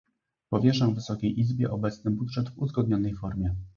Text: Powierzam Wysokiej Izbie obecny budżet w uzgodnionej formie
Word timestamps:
Powierzam 0.49 0.93
Wysokiej 0.95 1.39
Izbie 1.39 1.71
obecny 1.71 2.11
budżet 2.11 2.49
w 2.49 2.57
uzgodnionej 2.57 3.15
formie 3.15 3.55